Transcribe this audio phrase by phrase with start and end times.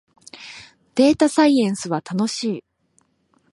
[0.95, 2.63] データサイエンスは楽しい